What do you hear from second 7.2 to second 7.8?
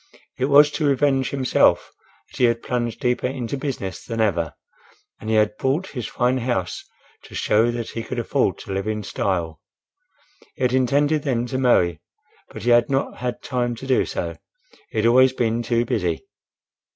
to show